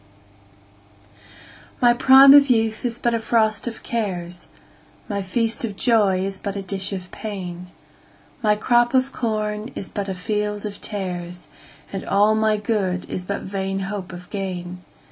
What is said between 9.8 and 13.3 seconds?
but a field of tares,4And all my good is